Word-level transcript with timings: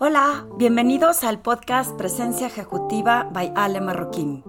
Hola, 0.00 0.46
bienvenidos 0.56 1.24
al 1.24 1.40
podcast 1.40 1.96
Presencia 1.96 2.46
Ejecutiva 2.46 3.28
by 3.32 3.52
Ale 3.54 3.80
Marroquín. 3.80 4.44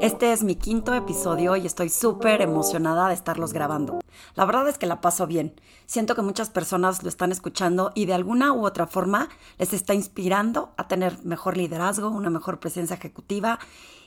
Este 0.00 0.32
es 0.32 0.42
mi 0.42 0.56
quinto 0.56 0.94
episodio 0.94 1.56
y 1.56 1.66
estoy 1.66 1.88
súper 1.88 2.42
emocionada 2.42 3.08
de 3.08 3.14
estarlos 3.14 3.52
grabando. 3.52 4.00
La 4.34 4.44
verdad 4.44 4.68
es 4.68 4.78
que 4.78 4.86
la 4.86 5.00
paso 5.00 5.26
bien. 5.26 5.60
Siento 5.86 6.14
que 6.14 6.22
muchas 6.22 6.50
personas 6.50 7.02
lo 7.02 7.08
están 7.08 7.32
escuchando 7.32 7.92
y 7.94 8.06
de 8.06 8.14
alguna 8.14 8.52
u 8.52 8.64
otra 8.64 8.86
forma 8.86 9.28
les 9.58 9.72
está 9.72 9.94
inspirando 9.94 10.72
a 10.76 10.88
tener 10.88 11.18
mejor 11.24 11.56
liderazgo, 11.56 12.08
una 12.08 12.30
mejor 12.30 12.60
presencia 12.60 12.96
ejecutiva 12.96 13.58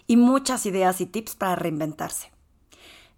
y 0.08 0.18
muchas 0.18 0.66
ideas 0.66 1.02
y 1.02 1.06
tips 1.06 1.36
para 1.36 1.56
reinventarse. 1.56 2.32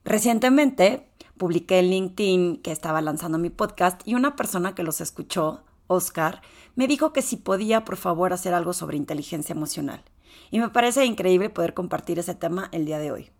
Recientemente 0.04 1.10
publiqué 1.38 1.80
en 1.80 1.89
LinkedIn 1.89 2.62
que 2.62 2.71
estaba 2.71 3.02
lanzando 3.02 3.38
mi 3.38 3.50
podcast 3.50 4.02
y 4.05 4.16
una 4.16 4.36
persona 4.36 4.76
que 4.76 4.84
los 4.84 5.02
escuchó 5.02 5.64
Oscar, 5.88 6.41
me 6.75 6.88
dijo 6.88 7.13
que 7.13 7.21
si 7.21 7.38
podía, 7.38 7.86
por 7.86 7.97
favor, 7.97 8.33
hacer 8.33 8.54
algo 8.54 8.73
sobre 8.73 8.97
inteligencia 8.97 9.54
emocional. 9.54 10.04
Y 10.51 10.60
me 10.60 10.69
parece 10.69 11.05
increíble 11.05 11.50
poder 11.50 11.73
compartir 11.73 12.19
ese 12.19 12.36
tema 12.36 12.69
el 12.71 12.86
día 12.86 13.00
de 13.00 13.11
hoy. 13.11 13.32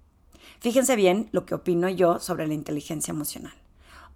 Fíjense 0.59 0.95
bien 0.95 1.29
lo 1.31 1.45
que 1.45 1.55
opino 1.55 1.89
yo 1.89 2.20
sobre 2.20 2.47
la 2.47 2.53
inteligencia 2.53 3.11
emocional. 3.11 3.53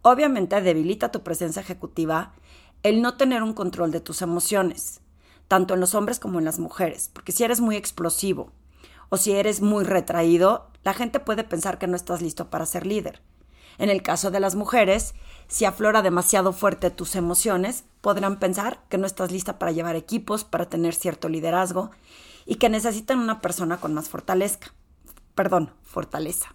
Obviamente 0.02 0.62
debilita 0.62 1.12
tu 1.12 1.23
presencia 1.23 1.62
ejecutiva 1.62 2.34
el 2.84 3.02
no 3.02 3.18
tener 3.18 3.44
un 3.44 3.54
control 3.54 3.91
de 3.91 3.99
tus 3.99 4.21
emociones, 4.21 5.02
tanto 5.48 5.73
en 5.73 5.82
los 5.82 5.96
hombres 5.96 6.20
como 6.20 6.40
en 6.40 6.46
las 6.46 6.59
mujeres, 6.59 7.09
porque 7.12 7.34
si 7.34 7.43
eres 7.43 7.59
muy 7.59 7.76
explosivo 7.76 8.52
o 9.09 9.18
si 9.18 9.34
eres 9.34 9.62
muy 9.62 9.84
retraído, 9.84 10.70
la 10.84 10.93
gente 10.93 11.20
puede 11.20 11.43
pensar 11.43 11.77
que 11.77 11.88
no 11.88 11.98
estás 11.98 12.21
listo 12.21 12.49
para 12.49 12.66
ser 12.66 12.85
líder. 12.85 13.21
En 13.80 13.90
el 13.90 14.04
caso 14.04 14.30
de 14.30 14.40
las 14.40 14.54
mujeres, 14.54 15.16
si 15.48 15.66
aflora 15.66 16.04
demasiado 16.04 16.54
fuerte 16.54 16.92
tus 16.92 17.16
emociones, 17.16 17.86
podrán 18.02 18.38
pensar 18.38 18.82
que 18.90 19.00
no 19.00 19.08
estás 19.08 19.32
lista 19.32 19.58
para 19.58 19.72
llevar 19.72 19.96
equipos, 19.96 20.44
para 20.44 20.70
tener 20.70 20.94
cierto 20.94 21.30
liderazgo 21.30 21.90
y 22.46 22.55
que 22.55 22.70
necesitan 22.70 23.20
una 23.20 23.41
persona 23.41 23.77
con 23.77 23.94
más 23.94 24.08
fortaleza. 24.08 24.60
Perdón, 25.34 25.71
fortaleza. 25.82 26.54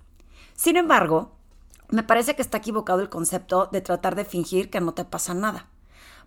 Sin 0.55 0.77
embargo, 0.77 1.33
me 1.89 2.05
parece 2.05 2.37
que 2.37 2.43
está 2.43 2.59
equivocado 2.59 3.01
el 3.01 3.09
concepto 3.09 3.69
de 3.73 3.81
tratar 3.81 4.15
de 4.15 4.25
fingir 4.25 4.71
que 4.71 4.81
no 4.81 4.95
te 4.95 5.05
pasa 5.05 5.35
nada 5.35 5.69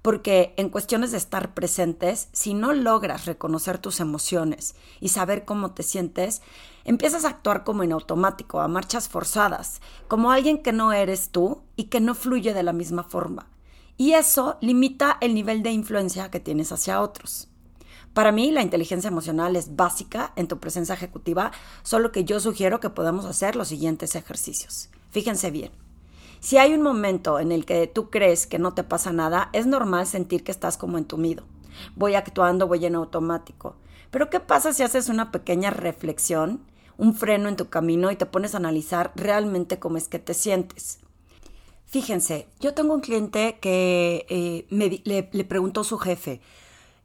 porque 0.02 0.54
en 0.58 0.70
cuestiones 0.70 1.12
de 1.12 1.18
estar 1.18 1.54
presentes, 1.54 2.30
si 2.32 2.54
no 2.54 2.74
logras 2.74 3.26
reconocer 3.26 3.78
tus 3.78 4.00
emociones 4.00 4.76
y 5.00 5.10
saber 5.10 5.46
cómo 5.46 5.72
te 5.72 5.84
sientes, 5.84 6.42
empiezas 6.86 7.26
a 7.26 7.30
actuar 7.30 7.64
como 7.64 7.84
en 7.84 7.92
automático, 7.92 8.60
a 8.60 8.68
marchas 8.68 9.10
forzadas, 9.10 9.82
como 10.08 10.32
alguien 10.32 10.62
que 10.62 10.72
no 10.72 10.94
eres 10.94 11.30
tú 11.30 11.62
y 11.76 11.86
que 11.86 12.00
no 12.00 12.16
fluye 12.16 12.54
de 12.54 12.64
la 12.64 12.74
misma 12.74 13.04
forma. 13.04 13.48
Y 13.98 14.14
eso 14.14 14.58
limita 14.62 15.18
el 15.22 15.34
nivel 15.34 15.64
de 15.64 15.72
influencia 15.72 16.30
que 16.30 16.40
tienes 16.40 16.72
hacia 16.72 17.02
otros. 17.02 17.50
Para 18.14 18.32
mí, 18.32 18.52
la 18.52 18.64
inteligencia 18.64 19.10
emocional 19.10 19.56
es 19.56 19.76
básica 19.76 20.34
en 20.36 20.48
tu 20.48 20.60
presencia 20.60 20.96
ejecutiva, 20.96 21.52
solo 21.84 22.12
que 22.12 22.24
yo 22.24 22.40
sugiero 22.40 22.80
que 22.80 22.90
podamos 22.90 23.26
hacer 23.26 23.56
los 23.56 23.68
siguientes 23.68 24.16
ejercicios. 24.16 24.90
Fíjense 25.12 25.52
bien. 25.52 25.87
Si 26.40 26.58
hay 26.58 26.74
un 26.74 26.82
momento 26.82 27.40
en 27.40 27.52
el 27.52 27.66
que 27.66 27.88
tú 27.88 28.10
crees 28.10 28.48
que 28.48 28.60
no 28.60 28.74
te 28.74 28.84
pasa 28.84 29.12
nada, 29.12 29.50
es 29.54 29.66
normal 29.66 30.06
sentir 30.06 30.44
que 30.44 30.52
estás 30.52 30.78
como 30.78 30.98
entumido. 30.98 31.44
Voy 31.96 32.16
actuando, 32.16 32.68
voy 32.68 32.86
en 32.86 32.96
automático. 32.96 33.76
Pero 34.12 34.30
¿qué 34.30 34.40
pasa 34.40 34.74
si 34.74 34.84
haces 34.84 35.10
una 35.10 35.32
pequeña 35.32 35.70
reflexión, 35.70 36.62
un 36.98 37.14
freno 37.14 37.50
en 37.50 37.56
tu 37.56 37.70
camino 37.70 38.12
y 38.12 38.16
te 38.16 38.26
pones 38.26 38.54
a 38.54 38.58
analizar 38.58 39.12
realmente 39.16 39.80
cómo 39.80 39.98
es 39.98 40.08
que 40.08 40.20
te 40.20 40.34
sientes? 40.34 41.00
Fíjense, 41.86 42.48
yo 42.60 42.74
tengo 42.74 42.94
un 42.94 43.02
cliente 43.02 43.60
que 43.60 44.26
eh, 44.30 44.66
le, 44.70 45.44
preguntó 45.46 45.82
a 45.82 45.86
su 45.86 45.98
jefe, 45.98 46.42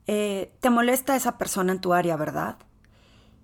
eh, 0.07 0.51
¿te 0.59 0.69
molesta 0.69 1.15
esa 1.15 1.37
persona 1.37 1.71
en 1.71 1.79
tu 1.79 1.93
área, 1.93 2.17
verdad? 2.17 2.57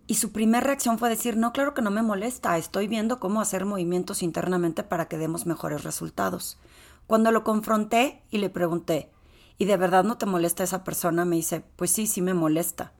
Y 0.10 0.16
su 0.16 0.32
primera 0.32 0.62
reacción 0.62 0.98
fue 0.98 1.08
decir, 1.08 1.38
no, 1.38 1.54
claro 1.54 1.76
que 1.76 1.84
no 1.84 1.92
me 1.92 2.02
molesta, 2.02 2.58
estoy 2.58 2.88
viendo 2.88 3.20
cómo 3.20 3.42
hacer 3.42 3.66
movimientos 3.66 4.24
internamente 4.24 4.82
para 4.82 5.08
que 5.08 5.20
demos 5.20 5.46
mejores 5.46 5.84
resultados. 5.84 6.58
Cuando 7.06 7.32
lo 7.32 7.44
confronté 7.44 8.24
y 8.32 8.40
le 8.40 8.50
pregunté, 8.50 9.12
¿y 9.60 9.66
de 9.66 9.78
verdad 9.78 10.04
no 10.04 10.18
te 10.18 10.26
molesta 10.26 10.64
esa 10.64 10.84
persona? 10.84 11.26
Me 11.26 11.36
dice, 11.36 11.64
pues 11.76 11.92
sí, 11.92 12.08
sí 12.08 12.24
me 12.24 12.34
molesta. 12.34 12.92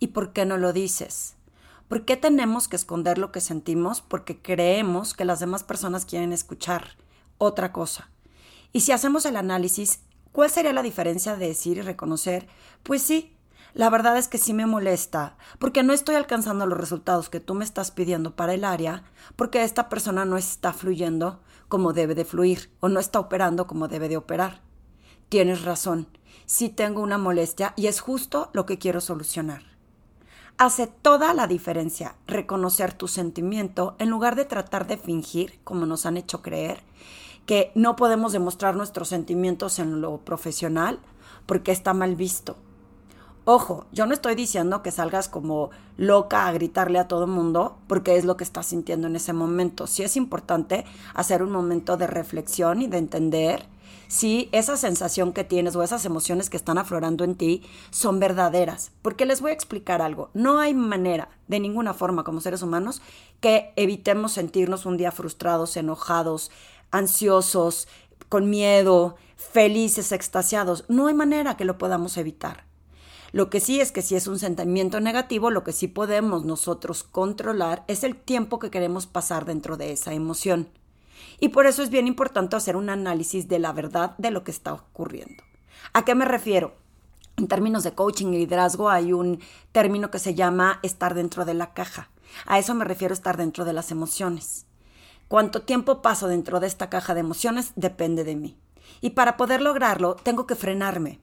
¿Y 0.00 0.08
por 0.08 0.32
qué 0.32 0.44
no 0.44 0.56
lo 0.56 0.72
dices? 0.72 1.36
¿Por 1.86 2.04
qué 2.04 2.16
tenemos 2.16 2.66
que 2.66 2.74
esconder 2.74 3.16
lo 3.16 3.30
que 3.30 3.40
sentimos? 3.40 4.00
Porque 4.00 4.42
creemos 4.42 5.14
que 5.14 5.24
las 5.24 5.38
demás 5.38 5.62
personas 5.62 6.04
quieren 6.04 6.32
escuchar 6.32 6.96
otra 7.38 7.72
cosa. 7.72 8.10
Y 8.72 8.80
si 8.80 8.90
hacemos 8.90 9.24
el 9.24 9.36
análisis, 9.36 10.00
¿cuál 10.32 10.50
sería 10.50 10.72
la 10.72 10.82
diferencia 10.82 11.36
de 11.36 11.46
decir 11.46 11.76
y 11.76 11.82
reconocer? 11.82 12.48
Pues 12.82 13.02
sí, 13.02 13.35
la 13.76 13.90
verdad 13.90 14.16
es 14.16 14.26
que 14.26 14.38
sí 14.38 14.54
me 14.54 14.64
molesta, 14.64 15.36
porque 15.58 15.82
no 15.82 15.92
estoy 15.92 16.14
alcanzando 16.14 16.64
los 16.64 16.78
resultados 16.78 17.28
que 17.28 17.40
tú 17.40 17.52
me 17.52 17.64
estás 17.64 17.90
pidiendo 17.90 18.34
para 18.34 18.54
el 18.54 18.64
área, 18.64 19.04
porque 19.36 19.64
esta 19.64 19.90
persona 19.90 20.24
no 20.24 20.38
está 20.38 20.72
fluyendo 20.72 21.40
como 21.68 21.92
debe 21.92 22.14
de 22.14 22.24
fluir 22.24 22.70
o 22.80 22.88
no 22.88 23.00
está 23.00 23.20
operando 23.20 23.66
como 23.66 23.86
debe 23.86 24.08
de 24.08 24.16
operar. 24.16 24.62
Tienes 25.28 25.62
razón, 25.62 26.08
sí 26.46 26.70
tengo 26.70 27.02
una 27.02 27.18
molestia 27.18 27.74
y 27.76 27.88
es 27.88 28.00
justo 28.00 28.48
lo 28.54 28.64
que 28.64 28.78
quiero 28.78 29.02
solucionar. 29.02 29.62
Hace 30.56 30.86
toda 30.86 31.34
la 31.34 31.46
diferencia 31.46 32.16
reconocer 32.26 32.94
tu 32.94 33.08
sentimiento 33.08 33.94
en 33.98 34.08
lugar 34.08 34.36
de 34.36 34.46
tratar 34.46 34.86
de 34.86 34.96
fingir, 34.96 35.60
como 35.64 35.84
nos 35.84 36.06
han 36.06 36.16
hecho 36.16 36.40
creer, 36.40 36.82
que 37.44 37.72
no 37.74 37.94
podemos 37.94 38.32
demostrar 38.32 38.74
nuestros 38.74 39.08
sentimientos 39.08 39.78
en 39.78 40.00
lo 40.00 40.16
profesional 40.24 40.98
porque 41.44 41.72
está 41.72 41.92
mal 41.92 42.16
visto 42.16 42.56
Ojo, 43.48 43.86
yo 43.92 44.06
no 44.06 44.12
estoy 44.12 44.34
diciendo 44.34 44.82
que 44.82 44.90
salgas 44.90 45.28
como 45.28 45.70
loca 45.96 46.48
a 46.48 46.52
gritarle 46.52 46.98
a 46.98 47.06
todo 47.06 47.28
mundo 47.28 47.78
porque 47.86 48.16
es 48.16 48.24
lo 48.24 48.36
que 48.36 48.42
estás 48.42 48.66
sintiendo 48.66 49.06
en 49.06 49.14
ese 49.14 49.32
momento. 49.32 49.86
Sí 49.86 50.02
es 50.02 50.16
importante 50.16 50.84
hacer 51.14 51.44
un 51.44 51.52
momento 51.52 51.96
de 51.96 52.08
reflexión 52.08 52.82
y 52.82 52.88
de 52.88 52.98
entender 52.98 53.64
si 54.08 54.48
esa 54.50 54.76
sensación 54.76 55.32
que 55.32 55.44
tienes 55.44 55.76
o 55.76 55.84
esas 55.84 56.04
emociones 56.04 56.50
que 56.50 56.56
están 56.56 56.76
aflorando 56.76 57.22
en 57.22 57.36
ti 57.36 57.62
son 57.90 58.18
verdaderas. 58.18 58.90
Porque 59.00 59.26
les 59.26 59.40
voy 59.40 59.52
a 59.52 59.54
explicar 59.54 60.02
algo. 60.02 60.28
No 60.34 60.58
hay 60.58 60.74
manera, 60.74 61.28
de 61.46 61.60
ninguna 61.60 61.94
forma 61.94 62.24
como 62.24 62.40
seres 62.40 62.62
humanos, 62.62 63.00
que 63.40 63.72
evitemos 63.76 64.32
sentirnos 64.32 64.86
un 64.86 64.96
día 64.96 65.12
frustrados, 65.12 65.76
enojados, 65.76 66.50
ansiosos, 66.90 67.86
con 68.28 68.50
miedo, 68.50 69.14
felices, 69.36 70.10
extasiados. 70.10 70.84
No 70.88 71.06
hay 71.06 71.14
manera 71.14 71.56
que 71.56 71.64
lo 71.64 71.78
podamos 71.78 72.16
evitar. 72.16 72.65
Lo 73.32 73.50
que 73.50 73.60
sí 73.60 73.80
es 73.80 73.92
que 73.92 74.02
si 74.02 74.14
es 74.14 74.26
un 74.26 74.38
sentimiento 74.38 75.00
negativo, 75.00 75.50
lo 75.50 75.64
que 75.64 75.72
sí 75.72 75.88
podemos 75.88 76.44
nosotros 76.44 77.02
controlar 77.02 77.84
es 77.88 78.04
el 78.04 78.16
tiempo 78.16 78.58
que 78.58 78.70
queremos 78.70 79.06
pasar 79.06 79.44
dentro 79.44 79.76
de 79.76 79.92
esa 79.92 80.12
emoción. 80.12 80.68
Y 81.40 81.48
por 81.48 81.66
eso 81.66 81.82
es 81.82 81.90
bien 81.90 82.06
importante 82.06 82.56
hacer 82.56 82.76
un 82.76 82.88
análisis 82.88 83.48
de 83.48 83.58
la 83.58 83.72
verdad 83.72 84.16
de 84.18 84.30
lo 84.30 84.44
que 84.44 84.50
está 84.50 84.72
ocurriendo. 84.72 85.42
¿A 85.92 86.04
qué 86.04 86.14
me 86.14 86.24
refiero? 86.24 86.74
En 87.36 87.48
términos 87.48 87.82
de 87.82 87.92
coaching 87.92 88.28
y 88.28 88.38
liderazgo 88.38 88.88
hay 88.88 89.12
un 89.12 89.40
término 89.72 90.10
que 90.10 90.18
se 90.18 90.34
llama 90.34 90.80
estar 90.82 91.14
dentro 91.14 91.44
de 91.44 91.54
la 91.54 91.74
caja. 91.74 92.10
A 92.46 92.58
eso 92.58 92.74
me 92.74 92.84
refiero 92.84 93.12
estar 93.12 93.36
dentro 93.36 93.64
de 93.64 93.72
las 93.72 93.90
emociones. 93.90 94.66
Cuánto 95.28 95.62
tiempo 95.62 96.00
paso 96.02 96.28
dentro 96.28 96.60
de 96.60 96.66
esta 96.66 96.88
caja 96.88 97.12
de 97.12 97.20
emociones 97.20 97.72
depende 97.76 98.24
de 98.24 98.36
mí. 98.36 98.56
Y 99.00 99.10
para 99.10 99.36
poder 99.36 99.60
lograrlo, 99.60 100.14
tengo 100.14 100.46
que 100.46 100.54
frenarme. 100.54 101.20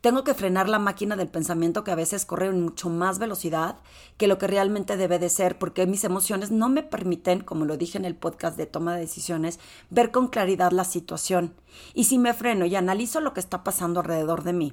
Tengo 0.00 0.24
que 0.24 0.34
frenar 0.34 0.68
la 0.68 0.78
máquina 0.78 1.16
del 1.16 1.28
pensamiento 1.28 1.84
que 1.84 1.90
a 1.90 1.96
veces 1.96 2.26
corre 2.26 2.46
en 2.46 2.62
mucho 2.62 2.90
más 2.90 3.18
velocidad 3.18 3.76
que 4.16 4.26
lo 4.26 4.38
que 4.38 4.46
realmente 4.46 4.96
debe 4.96 5.18
de 5.18 5.28
ser, 5.28 5.58
porque 5.58 5.86
mis 5.86 6.04
emociones 6.04 6.50
no 6.50 6.68
me 6.68 6.82
permiten, 6.82 7.40
como 7.40 7.64
lo 7.64 7.76
dije 7.76 7.98
en 7.98 8.04
el 8.04 8.14
podcast 8.14 8.56
de 8.56 8.66
toma 8.66 8.94
de 8.94 9.00
decisiones, 9.00 9.58
ver 9.90 10.10
con 10.10 10.28
claridad 10.28 10.72
la 10.72 10.84
situación. 10.84 11.54
Y 11.94 12.04
si 12.04 12.18
me 12.18 12.34
freno 12.34 12.66
y 12.66 12.76
analizo 12.76 13.20
lo 13.20 13.32
que 13.32 13.40
está 13.40 13.64
pasando 13.64 14.00
alrededor 14.00 14.44
de 14.44 14.52
mí, 14.52 14.72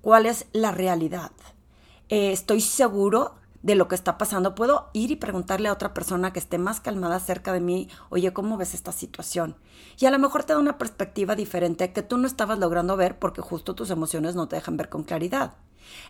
¿cuál 0.00 0.26
es 0.26 0.46
la 0.52 0.72
realidad? 0.72 1.32
Eh, 2.08 2.32
estoy 2.32 2.60
seguro 2.60 3.39
de 3.62 3.74
lo 3.74 3.88
que 3.88 3.94
está 3.94 4.18
pasando, 4.18 4.54
puedo 4.54 4.88
ir 4.92 5.10
y 5.10 5.16
preguntarle 5.16 5.68
a 5.68 5.72
otra 5.72 5.92
persona 5.92 6.32
que 6.32 6.38
esté 6.38 6.58
más 6.58 6.80
calmada 6.80 7.20
cerca 7.20 7.52
de 7.52 7.60
mí, 7.60 7.88
oye, 8.08 8.32
¿cómo 8.32 8.56
ves 8.56 8.74
esta 8.74 8.92
situación? 8.92 9.56
Y 9.98 10.06
a 10.06 10.10
lo 10.10 10.18
mejor 10.18 10.44
te 10.44 10.52
da 10.52 10.58
una 10.58 10.78
perspectiva 10.78 11.36
diferente 11.36 11.92
que 11.92 12.02
tú 12.02 12.16
no 12.16 12.26
estabas 12.26 12.58
logrando 12.58 12.96
ver 12.96 13.18
porque 13.18 13.42
justo 13.42 13.74
tus 13.74 13.90
emociones 13.90 14.34
no 14.34 14.48
te 14.48 14.56
dejan 14.56 14.76
ver 14.76 14.88
con 14.88 15.04
claridad. 15.04 15.54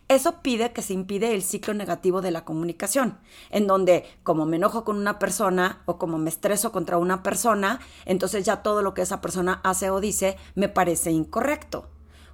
Eso 0.08 0.42
pide 0.42 0.72
que 0.72 0.82
se 0.82 0.92
impide 0.92 1.34
el 1.34 1.42
ciclo 1.42 1.74
negativo 1.74 2.20
de 2.20 2.30
la 2.30 2.44
comunicación, 2.44 3.18
en 3.50 3.66
donde 3.66 4.04
como 4.22 4.44
me 4.44 4.56
enojo 4.56 4.84
con 4.84 4.96
una 4.96 5.18
persona 5.18 5.82
o 5.86 5.98
como 5.98 6.18
me 6.18 6.30
estreso 6.30 6.72
contra 6.72 6.98
una 6.98 7.22
persona, 7.22 7.80
entonces 8.04 8.44
ya 8.44 8.62
todo 8.62 8.82
lo 8.82 8.94
que 8.94 9.02
esa 9.02 9.20
persona 9.20 9.60
hace 9.64 9.90
o 9.90 10.00
dice 10.00 10.36
me 10.54 10.68
parece 10.68 11.12
incorrecto. 11.12 11.88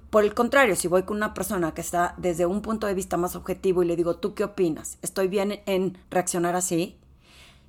Por 0.09 0.23
el 0.23 0.33
contrario, 0.33 0.75
si 0.75 0.87
voy 0.87 1.03
con 1.03 1.17
una 1.17 1.33
persona 1.33 1.73
que 1.73 1.81
está 1.81 2.15
desde 2.17 2.45
un 2.45 2.61
punto 2.61 2.87
de 2.87 2.93
vista 2.93 3.17
más 3.17 3.35
objetivo 3.35 3.83
y 3.83 3.87
le 3.87 3.97
digo, 3.97 4.15
¿tú 4.15 4.33
qué 4.33 4.45
opinas? 4.45 4.97
¿Estoy 5.01 5.27
bien 5.27 5.61
en 5.65 5.97
reaccionar 6.09 6.55
así? 6.55 6.97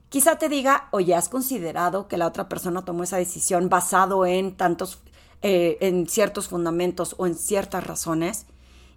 Quizá 0.09 0.39
te 0.39 0.49
diga, 0.49 0.89
oye, 0.93 1.15
¿has 1.15 1.29
considerado 1.29 2.07
que 2.07 2.17
la 2.17 2.27
otra 2.27 2.49
persona 2.49 2.85
tomó 2.85 3.03
esa 3.03 3.17
decisión 3.17 3.69
basado 3.69 4.25
en 4.25 4.57
tantos, 4.57 5.01
eh, 5.43 5.79
en 5.81 6.09
ciertos 6.09 6.49
fundamentos 6.49 7.17
o 7.19 7.27
en 7.27 7.35
ciertas 7.35 7.85
razones? 7.85 8.47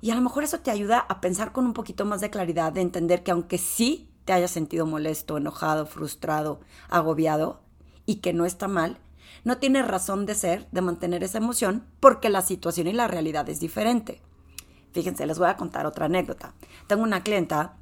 Y 0.02 0.12
a 0.12 0.16
lo 0.16 0.22
mejor 0.22 0.44
eso 0.44 0.60
te 0.60 0.72
ayuda 0.72 1.00
a 1.00 1.20
pensar 1.20 1.52
con 1.52 1.66
un 1.66 1.74
poquito 1.74 2.06
más 2.06 2.22
de 2.22 2.30
claridad, 2.30 2.72
de 2.72 2.82
entender 2.82 3.24
que 3.24 3.32
aunque 3.32 3.58
sí 3.58 4.10
te 4.26 4.34
hayas 4.34 4.52
sentido 4.52 4.86
molesto, 4.86 5.38
enojado, 5.38 5.88
frustrado, 5.88 6.60
agobiado, 6.90 7.60
y 8.06 8.16
que 8.16 8.34
no 8.34 8.46
está 8.46 8.68
mal, 8.68 9.00
no 9.44 9.58
tiene 9.58 9.82
razón 9.82 10.26
de 10.26 10.36
ser 10.36 10.68
de 10.72 10.82
mantener 10.82 11.24
esa 11.24 11.38
emoción 11.38 11.86
porque 12.00 12.30
la 12.30 12.42
situación 12.42 12.88
y 12.88 12.94
la 12.94 13.08
realidad 13.08 13.48
es 13.50 13.60
diferente. 13.60 14.22
Fíjense, 14.92 15.26
les 15.26 15.40
voy 15.40 15.48
a 15.48 15.58
contar 15.58 15.86
otra 15.86 16.06
anécdota. 16.06 16.54
Tengo 16.88 17.04
una 17.04 17.24
clienta 17.24 17.78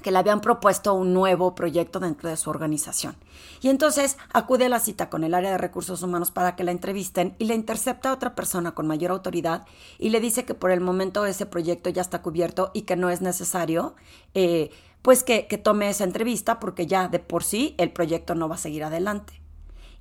que 0.00 0.10
le 0.10 0.18
habían 0.18 0.40
propuesto 0.40 0.94
un 0.94 1.12
nuevo 1.12 1.54
proyecto 1.54 2.00
dentro 2.00 2.28
de 2.28 2.36
su 2.36 2.50
organización. 2.50 3.16
Y 3.60 3.68
entonces 3.68 4.16
acude 4.32 4.66
a 4.66 4.68
la 4.68 4.80
cita 4.80 5.10
con 5.10 5.24
el 5.24 5.34
área 5.34 5.50
de 5.50 5.58
recursos 5.58 6.02
humanos 6.02 6.30
para 6.30 6.56
que 6.56 6.64
la 6.64 6.72
entrevisten 6.72 7.34
y 7.38 7.44
le 7.44 7.54
intercepta 7.54 8.10
a 8.10 8.14
otra 8.14 8.34
persona 8.34 8.72
con 8.72 8.86
mayor 8.86 9.10
autoridad 9.10 9.66
y 9.98 10.10
le 10.10 10.20
dice 10.20 10.44
que 10.44 10.54
por 10.54 10.70
el 10.70 10.80
momento 10.80 11.26
ese 11.26 11.46
proyecto 11.46 11.90
ya 11.90 12.02
está 12.02 12.22
cubierto 12.22 12.70
y 12.74 12.82
que 12.82 12.96
no 12.96 13.10
es 13.10 13.20
necesario 13.20 13.94
eh, 14.34 14.70
pues 15.02 15.22
que, 15.22 15.46
que 15.46 15.58
tome 15.58 15.88
esa 15.88 16.04
entrevista 16.04 16.60
porque 16.60 16.86
ya 16.86 17.08
de 17.08 17.18
por 17.18 17.44
sí 17.44 17.74
el 17.78 17.92
proyecto 17.92 18.34
no 18.34 18.48
va 18.48 18.56
a 18.56 18.58
seguir 18.58 18.84
adelante. 18.84 19.39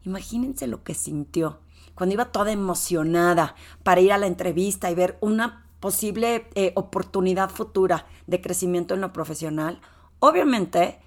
Imagínense 0.03 0.67
lo 0.67 0.83
que 0.83 0.93
sintió 0.93 1.59
cuando 1.99 2.13
iba 2.13 2.31
toda 2.31 2.53
emocionada 2.53 3.55
para 3.83 3.99
ir 3.99 4.13
a 4.13 4.17
la 4.17 4.25
entrevista 4.25 4.89
y 4.89 4.95
ver 4.95 5.17
una 5.19 5.65
posible 5.81 6.47
eh, 6.55 6.71
oportunidad 6.75 7.49
futura 7.49 8.07
de 8.25 8.39
crecimiento 8.39 8.93
en 8.93 9.01
lo 9.01 9.11
profesional, 9.11 9.81
obviamente 10.19 11.01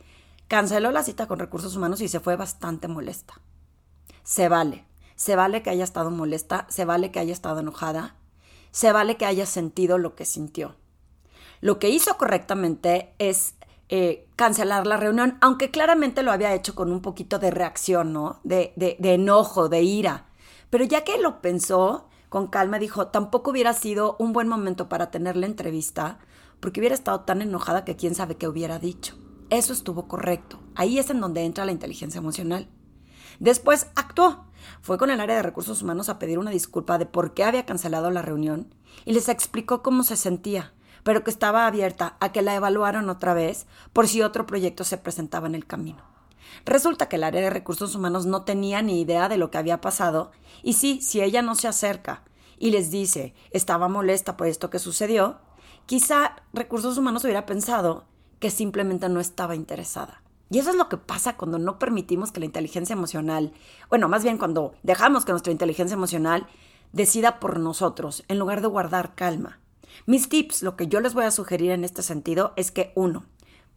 canceló 0.48 0.90
la 0.90 1.02
cita 1.02 1.26
con 1.26 1.38
recursos 1.38 1.76
humanos 1.76 2.02
y 2.02 2.08
se 2.08 2.20
fue 2.20 2.36
bastante 2.36 2.88
molesta. 2.88 3.40
Se 4.22 4.50
vale, 4.50 4.84
se 5.16 5.34
vale 5.34 5.62
que 5.62 5.70
haya 5.70 5.84
estado 5.84 6.10
molesta, 6.10 6.66
se 6.68 6.84
vale 6.84 7.10
que 7.10 7.20
haya 7.20 7.32
estado 7.32 7.60
enojada, 7.60 8.16
se 8.70 8.92
vale 8.92 9.16
que 9.16 9.24
haya 9.24 9.46
sentido 9.46 9.96
lo 9.96 10.14
que 10.14 10.26
sintió. 10.26 10.76
Lo 11.62 11.78
que 11.78 11.88
hizo 11.88 12.18
correctamente 12.18 13.14
es 13.18 13.54
eh, 13.94 14.26
cancelar 14.36 14.86
la 14.86 14.96
reunión, 14.96 15.36
aunque 15.42 15.70
claramente 15.70 16.22
lo 16.22 16.32
había 16.32 16.54
hecho 16.54 16.74
con 16.74 16.90
un 16.90 17.02
poquito 17.02 17.38
de 17.38 17.50
reacción, 17.50 18.14
¿no? 18.14 18.40
De, 18.42 18.72
de, 18.74 18.96
de 18.98 19.12
enojo, 19.12 19.68
de 19.68 19.82
ira. 19.82 20.28
Pero 20.70 20.84
ya 20.84 21.04
que 21.04 21.18
lo 21.18 21.42
pensó, 21.42 22.08
con 22.30 22.46
calma 22.46 22.78
dijo, 22.78 23.08
tampoco 23.08 23.50
hubiera 23.50 23.74
sido 23.74 24.16
un 24.18 24.32
buen 24.32 24.48
momento 24.48 24.88
para 24.88 25.10
tener 25.10 25.36
la 25.36 25.44
entrevista, 25.44 26.20
porque 26.58 26.80
hubiera 26.80 26.94
estado 26.94 27.20
tan 27.20 27.42
enojada 27.42 27.84
que 27.84 27.94
quién 27.94 28.14
sabe 28.14 28.38
qué 28.38 28.48
hubiera 28.48 28.78
dicho. 28.78 29.18
Eso 29.50 29.74
estuvo 29.74 30.08
correcto. 30.08 30.58
Ahí 30.74 30.98
es 30.98 31.10
en 31.10 31.20
donde 31.20 31.44
entra 31.44 31.66
la 31.66 31.72
inteligencia 31.72 32.18
emocional. 32.18 32.70
Después 33.40 33.88
actuó. 33.94 34.46
Fue 34.80 34.96
con 34.96 35.10
el 35.10 35.20
área 35.20 35.36
de 35.36 35.42
recursos 35.42 35.82
humanos 35.82 36.08
a 36.08 36.18
pedir 36.18 36.38
una 36.38 36.50
disculpa 36.50 36.96
de 36.96 37.04
por 37.04 37.34
qué 37.34 37.44
había 37.44 37.66
cancelado 37.66 38.10
la 38.10 38.22
reunión 38.22 38.74
y 39.04 39.12
les 39.12 39.28
explicó 39.28 39.82
cómo 39.82 40.02
se 40.02 40.16
sentía, 40.16 40.72
pero 41.02 41.24
que 41.24 41.30
estaba 41.30 41.66
abierta 41.66 42.16
a 42.20 42.32
que 42.32 42.42
la 42.42 42.54
evaluaran 42.54 43.08
otra 43.08 43.34
vez 43.34 43.66
por 43.92 44.08
si 44.08 44.22
otro 44.22 44.46
proyecto 44.46 44.84
se 44.84 44.98
presentaba 44.98 45.46
en 45.46 45.54
el 45.54 45.66
camino. 45.66 46.02
Resulta 46.64 47.08
que 47.08 47.16
el 47.16 47.24
área 47.24 47.40
de 47.40 47.50
recursos 47.50 47.94
humanos 47.94 48.26
no 48.26 48.42
tenía 48.42 48.82
ni 48.82 49.00
idea 49.00 49.28
de 49.28 49.36
lo 49.36 49.50
que 49.50 49.58
había 49.58 49.80
pasado 49.80 50.32
y 50.62 50.74
sí, 50.74 51.00
si 51.00 51.20
ella 51.20 51.42
no 51.42 51.54
se 51.54 51.68
acerca 51.68 52.22
y 52.58 52.70
les 52.70 52.90
dice 52.90 53.34
estaba 53.50 53.88
molesta 53.88 54.36
por 54.36 54.46
esto 54.46 54.70
que 54.70 54.78
sucedió, 54.78 55.38
quizá 55.86 56.36
recursos 56.52 56.98
humanos 56.98 57.24
hubiera 57.24 57.46
pensado 57.46 58.04
que 58.38 58.50
simplemente 58.50 59.08
no 59.08 59.20
estaba 59.20 59.54
interesada. 59.54 60.22
Y 60.50 60.58
eso 60.58 60.68
es 60.68 60.76
lo 60.76 60.90
que 60.90 60.98
pasa 60.98 61.38
cuando 61.38 61.58
no 61.58 61.78
permitimos 61.78 62.30
que 62.30 62.40
la 62.40 62.46
inteligencia 62.46 62.92
emocional, 62.92 63.54
bueno, 63.88 64.08
más 64.08 64.22
bien 64.22 64.36
cuando 64.36 64.74
dejamos 64.82 65.24
que 65.24 65.32
nuestra 65.32 65.52
inteligencia 65.52 65.94
emocional 65.94 66.46
decida 66.92 67.40
por 67.40 67.58
nosotros 67.58 68.22
en 68.28 68.38
lugar 68.38 68.60
de 68.60 68.66
guardar 68.68 69.14
calma. 69.14 69.61
Mis 70.06 70.28
tips, 70.28 70.62
lo 70.62 70.76
que 70.76 70.86
yo 70.88 71.00
les 71.00 71.14
voy 71.14 71.24
a 71.24 71.30
sugerir 71.30 71.70
en 71.70 71.84
este 71.84 72.02
sentido 72.02 72.52
es 72.56 72.70
que 72.70 72.92
uno, 72.94 73.26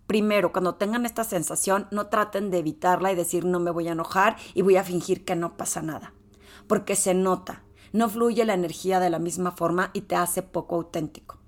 Primero, 0.07 0.51
cuando 0.51 0.75
tengan 0.75 1.05
esta 1.05 1.23
sensación, 1.23 1.87
no 1.89 2.07
traten 2.07 2.51
de 2.51 2.59
evitarla 2.59 3.11
y 3.11 3.15
decir 3.15 3.43
no 3.43 3.59
me 3.59 3.71
voy 3.71 3.87
a 3.87 3.93
enojar 3.93 4.37
y 4.53 4.61
voy 4.61 4.77
a 4.77 4.83
fingir 4.83 5.25
que 5.25 5.35
no 5.35 5.57
pasa 5.57 5.81
nada. 5.81 6.13
Porque 6.67 6.95
se 6.95 7.15
nota, 7.15 7.63
no 7.91 8.07
fluye 8.09 8.45
la 8.45 8.53
energía 8.53 8.99
de 8.99 9.09
la 9.09 9.19
misma 9.19 9.51
forma 9.51 9.89
y 9.93 10.01
te 10.01 10.15
hace 10.15 10.43
poco 10.43 10.75
auténtico. 10.75 11.39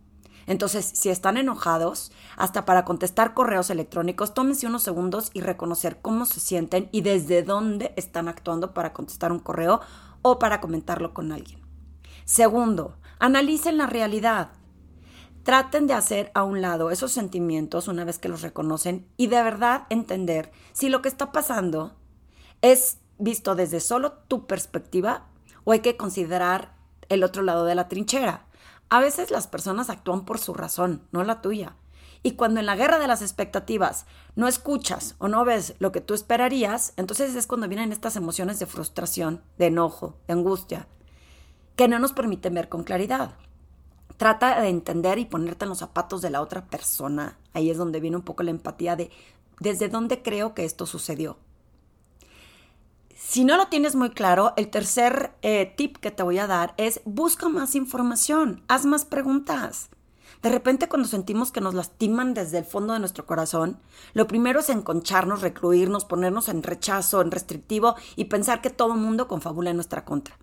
Entonces, 0.48 0.86
si 0.86 1.10
están 1.10 1.38
enojados, 1.38 2.12
hasta 2.38 2.66
para 2.66 2.86
contestar 2.86 3.34
correos 3.34 3.70
electrónicos, 3.70 4.34
tómense 4.34 4.66
unos 4.66 4.82
segundos 4.82 5.30
y 5.34 5.42
reconocer 5.42 6.00
cómo 6.02 6.26
se 6.26 6.40
sienten 6.40 6.88
y 6.92 7.02
desde 7.02 7.44
dónde 7.44 7.94
están 7.98 8.28
actuando 8.28 8.74
para 8.74 8.94
contestar 8.94 9.32
un 9.32 9.40
correo 9.40 9.82
o 10.22 10.40
para 10.40 10.62
comentarlo 10.62 11.14
con 11.14 11.34
alguien. 11.34 11.60
Segundo, 12.24 12.98
analicen 13.20 13.78
la 13.78 13.88
realidad. 13.88 14.52
Traten 15.48 15.88
de 15.88 15.94
hacer 15.94 16.30
a 16.34 16.44
un 16.44 16.62
lado 16.62 16.92
esos 16.92 17.14
sentimientos 17.14 17.88
una 17.88 18.04
vez 18.04 18.20
que 18.20 18.28
los 18.28 18.42
reconocen 18.42 19.08
y 19.16 19.28
de 19.28 19.42
verdad 19.42 19.88
entender 19.90 20.52
si 20.74 20.90
lo 20.90 21.02
que 21.02 21.08
está 21.08 21.32
pasando 21.32 21.96
es 22.62 22.98
visto 23.18 23.56
desde 23.56 23.80
solo 23.80 24.12
tu 24.28 24.46
perspectiva 24.46 25.28
o 25.64 25.72
hay 25.72 25.80
que 25.80 25.96
considerar 25.96 26.76
el 27.08 27.24
otro 27.24 27.44
lado 27.44 27.64
de 27.64 27.76
la 27.76 27.88
trinchera. 27.88 28.46
A 28.90 29.00
veces 29.00 29.32
las 29.32 29.48
personas 29.48 29.90
actúan 29.90 30.26
por 30.26 30.38
su 30.38 30.54
razón, 30.54 31.08
no 31.14 31.24
la 31.24 31.40
tuya. 31.42 31.78
Y 32.24 32.34
cuando 32.34 32.60
en 32.60 32.66
la 32.66 32.76
guerra 32.76 33.00
de 33.00 33.08
las 33.08 33.22
expectativas 33.22 34.06
no 34.36 34.50
escuchas 34.50 35.16
o 35.18 35.30
no 35.30 35.46
ves 35.46 35.76
lo 35.80 35.94
que 35.94 36.02
tú 36.02 36.14
esperarías, 36.14 36.92
entonces 36.98 37.34
es 37.36 37.48
cuando 37.48 37.70
vienen 37.70 37.94
estas 37.94 38.18
emociones 38.18 38.60
de 38.60 38.66
frustración, 38.66 39.42
de 39.58 39.68
enojo, 39.68 40.18
de 40.28 40.34
angustia, 40.34 40.90
que 41.78 41.88
no 41.88 42.00
nos 42.00 42.12
permiten 42.12 42.54
ver 42.54 42.68
con 42.68 42.84
claridad. 42.84 43.38
Trata 44.18 44.60
de 44.60 44.70
entender 44.70 45.20
y 45.20 45.26
ponerte 45.26 45.66
en 45.66 45.70
los 45.70 45.78
zapatos 45.78 46.22
de 46.22 46.32
la 46.32 46.42
otra 46.42 46.66
persona. 46.66 47.38
Ahí 47.54 47.70
es 47.70 47.78
donde 47.78 48.00
viene 48.00 48.18
un 48.18 48.24
poco 48.24 48.44
la 48.44 48.52
empatía 48.52 48.96
de 48.96 49.12
desde 49.60 49.90
dónde 49.90 50.22
creo 50.22 50.54
que 50.54 50.66
esto 50.66 50.86
sucedió. 50.86 51.38
Si 53.16 53.44
no 53.44 53.58
lo 53.58 53.68
tienes 53.68 53.96
muy 53.96 54.12
claro, 54.12 54.54
el 54.58 54.70
tercer 54.70 55.34
eh, 55.42 55.74
tip 55.76 55.98
que 55.98 56.12
te 56.12 56.24
voy 56.24 56.38
a 56.38 56.48
dar 56.48 56.74
es 56.78 57.02
busca 57.06 57.50
más 57.50 57.76
información, 57.76 58.64
haz 58.68 58.86
más 58.86 59.06
preguntas. 59.06 59.90
De 60.44 60.50
repente 60.50 60.88
cuando 60.88 61.08
sentimos 61.08 61.52
que 61.52 61.62
nos 61.62 61.74
lastiman 61.74 62.36
desde 62.36 62.60
el 62.60 62.66
fondo 62.66 62.94
de 62.94 63.00
nuestro 63.00 63.26
corazón, 63.26 63.80
lo 64.14 64.28
primero 64.28 64.60
es 64.60 64.70
enconcharnos, 64.70 65.42
recluirnos, 65.42 66.06
ponernos 66.06 66.48
en 66.48 66.62
rechazo, 66.62 67.22
en 67.22 67.32
restrictivo 67.32 67.96
y 68.16 68.26
pensar 68.26 68.62
que 68.62 68.70
todo 68.70 68.94
el 68.94 69.00
mundo 69.00 69.28
confabula 69.28 69.72
en 69.72 69.78
nuestra 69.78 70.06
contra. 70.06 70.38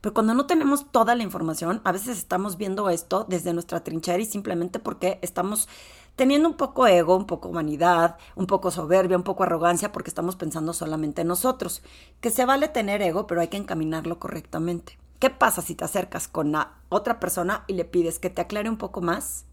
Pero 0.00 0.14
cuando 0.14 0.34
no 0.34 0.46
tenemos 0.46 0.90
toda 0.90 1.14
la 1.14 1.22
información, 1.22 1.80
a 1.84 1.92
veces 1.92 2.16
estamos 2.16 2.56
viendo 2.56 2.88
esto 2.88 3.26
desde 3.28 3.52
nuestra 3.52 3.84
trinchera 3.84 4.18
y 4.18 4.26
simplemente 4.26 4.78
porque 4.78 5.18
estamos 5.22 5.68
teniendo 6.16 6.48
un 6.48 6.56
poco 6.56 6.86
ego, 6.86 7.16
un 7.16 7.26
poco 7.26 7.50
vanidad, 7.50 8.16
un 8.34 8.46
poco 8.46 8.70
soberbia, 8.70 9.16
un 9.16 9.22
poco 9.22 9.42
arrogancia, 9.42 9.92
porque 9.92 10.10
estamos 10.10 10.36
pensando 10.36 10.72
solamente 10.72 11.22
en 11.22 11.28
nosotros. 11.28 11.82
Que 12.20 12.30
se 12.30 12.46
vale 12.46 12.68
tener 12.68 13.02
ego, 13.02 13.26
pero 13.26 13.40
hay 13.40 13.48
que 13.48 13.56
encaminarlo 13.56 14.18
correctamente. 14.18 14.98
¿Qué 15.18 15.28
pasa 15.28 15.60
si 15.60 15.74
te 15.74 15.84
acercas 15.84 16.28
con 16.28 16.52
la 16.52 16.78
otra 16.88 17.20
persona 17.20 17.64
y 17.66 17.74
le 17.74 17.84
pides 17.84 18.18
que 18.18 18.30
te 18.30 18.40
aclare 18.40 18.70
un 18.70 18.78
poco 18.78 19.02
más? 19.02 19.44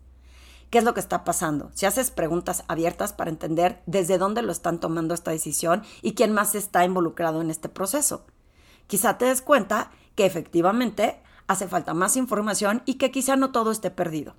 ¿Qué 0.69 0.77
es 0.77 0.83
lo 0.83 0.93
que 0.93 1.00
está 1.00 1.24
pasando? 1.24 1.71
Si 1.74 1.86
haces 1.86 2.12
preguntas 2.12 2.63
abiertas 2.67 3.13
para 3.13 3.29
entender 3.29 3.81
desde 3.86 4.17
dónde 4.17 4.41
lo 4.41 4.51
están 4.51 4.79
tomando 4.79 5.13
esta 5.13 5.31
decisión 5.31 5.83
y 6.01 6.13
quién 6.13 6.33
más 6.33 6.55
está 6.55 6.83
involucrado 6.83 7.41
en 7.41 7.50
este 7.50 7.69
proceso. 7.69 8.25
Quizá 8.88 9.17
te 9.17 9.25
des 9.25 9.41
cuenta 9.41 9.91
que 10.15 10.25
efectivamente 10.25 11.22
hace 11.48 11.67
falta 11.67 11.94
más 11.94 12.17
información 12.17 12.82
y 12.86 12.96
que 12.96 13.12
quizá 13.12 13.36
no 13.36 13.51
todo 13.51 13.72
esté 13.72 13.91
perdido. 13.91 14.36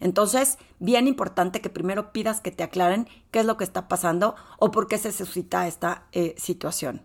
Entonces, 0.00 0.58
bien 0.80 1.06
importante 1.06 1.60
que 1.60 1.70
primero 1.70 2.12
pidas 2.12 2.40
que 2.40 2.50
te 2.50 2.64
aclaren 2.64 3.08
qué 3.30 3.40
es 3.40 3.46
lo 3.46 3.56
que 3.56 3.64
está 3.64 3.86
pasando 3.86 4.34
o 4.58 4.72
por 4.72 4.88
qué 4.88 4.98
se 4.98 5.12
suscita 5.12 5.68
esta 5.68 6.06
eh, 6.10 6.34
situación. 6.38 7.02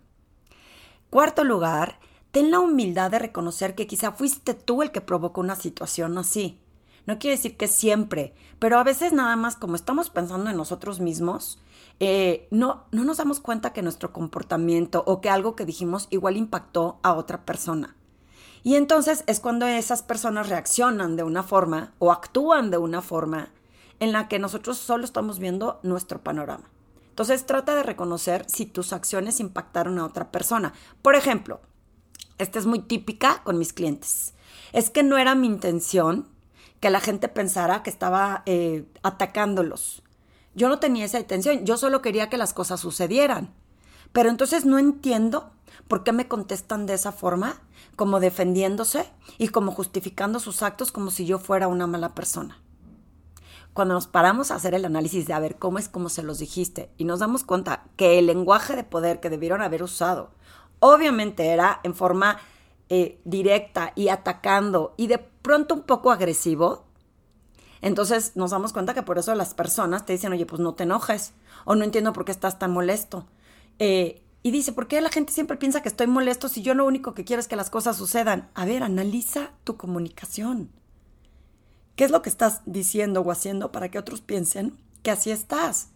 Cuarto 1.12 1.44
lugar, 1.44 2.00
ten 2.32 2.50
la 2.50 2.60
humildad 2.60 3.12
de 3.12 3.20
reconocer 3.20 3.76
que 3.76 3.86
quizá 3.86 4.14
fuiste 4.14 4.56
tú 4.56 4.82
el 4.82 4.92
que 4.92 5.02
provocó 5.02 5.42
una 5.42 5.56
situación 5.56 6.18
así. 6.18 6.60
No 7.06 7.20
quiere 7.20 7.38
decir 7.38 7.56
que 7.56 7.68
siempre, 7.68 8.34
pero 8.60 8.80
a 8.80 8.84
veces 8.84 9.14
nada 9.14 9.36
más 9.36 9.56
como 9.56 9.76
estamos 9.76 10.10
pensando 10.10 10.50
en 10.50 10.58
nosotros 10.58 11.00
mismos, 11.00 11.60
eh, 12.00 12.48
no, 12.52 12.86
no 12.92 13.04
nos 13.04 13.18
damos 13.18 13.40
cuenta 13.40 13.74
que 13.74 13.82
nuestro 13.82 14.14
comportamiento 14.14 15.04
o 15.08 15.22
que 15.22 15.30
algo 15.30 15.56
que 15.56 15.66
dijimos 15.66 16.08
igual 16.10 16.38
impactó 16.38 17.00
a 17.04 17.14
otra 17.14 17.46
persona. 17.46 17.96
Y 18.64 18.76
entonces 18.76 19.24
es 19.28 19.40
cuando 19.40 19.66
esas 19.66 20.04
personas 20.04 20.50
reaccionan 20.50 21.16
de 21.16 21.24
una 21.24 21.44
forma 21.44 21.94
o 22.00 22.12
actúan 22.12 22.70
de 22.70 22.78
una 22.78 23.02
forma 23.02 23.50
en 24.00 24.12
la 24.12 24.28
que 24.28 24.40
nosotros 24.40 24.78
solo 24.78 25.06
estamos 25.06 25.40
viendo 25.40 25.80
nuestro 25.84 26.22
panorama. 26.22 26.70
Entonces 27.10 27.46
trata 27.46 27.76
de 27.76 27.84
reconocer 27.84 28.46
si 28.48 28.66
tus 28.66 28.94
acciones 28.94 29.40
impactaron 29.40 29.98
a 29.98 30.06
otra 30.06 30.32
persona. 30.32 30.74
Por 31.02 31.16
ejemplo, 31.16 31.62
esta 32.38 32.60
es 32.60 32.66
muy 32.68 32.80
típica 32.80 33.42
con 33.44 33.58
mis 33.58 33.74
clientes. 33.74 34.36
Es 34.74 34.90
que 34.90 35.02
no 35.02 35.18
era 35.18 35.34
mi 35.34 35.48
intención 35.48 36.28
que 36.80 36.90
la 36.92 37.00
gente 37.00 37.28
pensara 37.28 37.82
que 37.82 37.90
estaba 37.90 38.44
eh, 38.46 38.86
atacándolos. 39.02 40.04
Yo 40.58 40.70
no 40.70 40.80
tenía 40.80 41.06
esa 41.06 41.20
intención, 41.20 41.66
yo 41.66 41.78
solo 41.78 42.02
quería 42.02 42.30
que 42.30 42.38
las 42.38 42.52
cosas 42.52 42.80
sucedieran. 42.80 43.54
Pero 44.12 44.30
entonces 44.30 44.66
no 44.66 44.80
entiendo 44.80 45.52
por 45.88 46.04
qué 46.04 46.12
me 46.12 46.28
contestan 46.28 46.88
de 46.88 46.96
esa 46.96 47.12
forma, 47.12 47.62
como 47.96 48.20
defendiéndose 48.20 49.08
y 49.38 49.50
como 49.50 49.72
justificando 49.72 50.40
sus 50.40 50.64
actos 50.64 50.92
como 50.92 51.12
si 51.12 51.28
yo 51.28 51.38
fuera 51.38 51.68
una 51.68 51.86
mala 51.86 52.16
persona. 52.16 52.60
Cuando 53.74 53.94
nos 53.94 54.08
paramos 54.08 54.50
a 54.50 54.56
hacer 54.56 54.74
el 54.74 54.86
análisis 54.86 55.28
de 55.28 55.34
a 55.34 55.40
ver 55.40 55.58
cómo 55.58 55.78
es 55.78 55.88
como 55.88 56.10
se 56.10 56.24
los 56.24 56.40
dijiste 56.40 56.90
y 56.98 57.06
nos 57.06 57.20
damos 57.20 57.44
cuenta 57.44 57.84
que 57.96 58.18
el 58.18 58.26
lenguaje 58.26 58.76
de 58.76 58.84
poder 58.84 59.20
que 59.20 59.30
debieron 59.30 59.62
haber 59.62 59.84
usado 59.84 60.32
obviamente 60.80 61.50
era 61.50 61.82
en 61.84 61.94
forma 61.94 62.40
eh, 62.90 63.20
directa 63.26 63.94
y 63.96 64.10
atacando 64.10 64.96
y 64.98 65.06
de 65.06 65.20
pronto 65.20 65.76
un 65.76 65.84
poco 65.84 66.12
agresivo, 66.12 66.87
entonces 67.82 68.34
nos 68.36 68.52
damos 68.52 68.74
cuenta 68.74 68.94
que 68.94 69.04
por 69.04 69.18
eso 69.18 69.34
las 69.36 69.54
personas 69.54 70.06
te 70.06 70.14
dicen, 70.14 70.34
oye, 70.34 70.46
pues 70.46 70.62
no 70.62 70.74
te 70.74 70.84
enojes, 70.84 71.34
o 71.66 71.76
no 71.76 71.84
entiendo 71.84 72.14
por 72.14 72.26
qué 72.26 72.32
estás 72.32 72.60
tan 72.60 72.72
molesto. 72.72 73.28
Eh, 73.80 74.24
y 74.44 74.52
dice, 74.52 74.72
¿por 74.72 74.88
qué 74.88 75.02
la 75.02 75.10
gente 75.10 75.34
siempre 75.34 75.58
piensa 75.58 75.82
que 75.82 75.90
estoy 75.90 76.08
molesto 76.08 76.48
si 76.48 76.62
yo 76.62 76.74
lo 76.74 76.86
único 76.86 77.14
que 77.14 77.26
quiero 77.26 77.40
es 77.40 77.48
que 77.48 77.56
las 77.56 77.70
cosas 77.70 77.98
sucedan? 77.98 78.50
A 78.54 78.66
ver, 78.66 78.84
analiza 78.84 79.52
tu 79.64 79.78
comunicación. 79.78 80.72
¿Qué 81.96 82.06
es 82.06 82.12
lo 82.12 82.22
que 82.22 82.30
estás 82.30 82.62
diciendo 82.66 83.22
o 83.22 83.32
haciendo 83.32 83.72
para 83.72 83.90
que 83.90 84.00
otros 84.00 84.22
piensen 84.22 84.78
que 85.04 85.12
así 85.12 85.32
estás? 85.32 85.90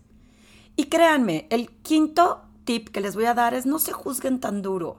Y 0.76 0.86
créanme, 0.86 1.48
el 1.50 1.70
quinto 1.70 2.42
tip 2.64 2.90
que 2.90 3.02
les 3.02 3.16
voy 3.16 3.26
a 3.26 3.34
dar 3.34 3.54
es 3.54 3.66
no 3.66 3.80
se 3.80 3.92
juzguen 3.92 4.40
tan 4.40 4.62
duro. 4.62 4.98